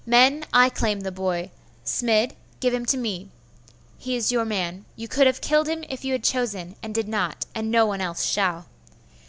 [0.03, 1.51] Men, I claim the boy.
[1.85, 3.29] Smid, give him to me.
[3.99, 4.85] He is your man.
[4.95, 8.01] You could have killed him if you had chosen, and did not; and no one
[8.01, 8.65] else shall.